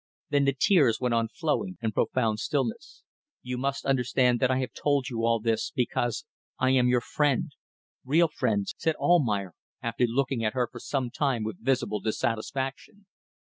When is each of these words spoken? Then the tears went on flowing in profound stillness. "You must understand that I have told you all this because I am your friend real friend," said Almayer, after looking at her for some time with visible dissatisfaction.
Then 0.31 0.45
the 0.45 0.55
tears 0.59 0.99
went 0.99 1.13
on 1.13 1.27
flowing 1.27 1.77
in 1.79 1.91
profound 1.91 2.39
stillness. 2.39 3.03
"You 3.43 3.59
must 3.59 3.85
understand 3.85 4.39
that 4.39 4.49
I 4.49 4.57
have 4.57 4.73
told 4.73 5.09
you 5.09 5.23
all 5.23 5.39
this 5.39 5.69
because 5.75 6.25
I 6.57 6.71
am 6.71 6.87
your 6.87 7.01
friend 7.01 7.51
real 8.03 8.27
friend," 8.27 8.67
said 8.77 8.95
Almayer, 8.95 9.53
after 9.83 10.05
looking 10.07 10.43
at 10.43 10.53
her 10.55 10.67
for 10.71 10.79
some 10.79 11.11
time 11.11 11.43
with 11.43 11.63
visible 11.63 11.99
dissatisfaction. 11.99 13.05